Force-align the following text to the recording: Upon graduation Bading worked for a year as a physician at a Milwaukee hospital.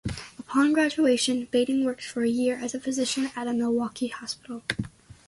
Upon 0.39 0.73
graduation 0.73 1.45
Bading 1.51 1.85
worked 1.85 2.01
for 2.03 2.23
a 2.23 2.27
year 2.27 2.55
as 2.57 2.73
a 2.73 2.79
physician 2.79 3.29
at 3.35 3.45
a 3.47 3.53
Milwaukee 3.53 4.07
hospital. 4.07 4.63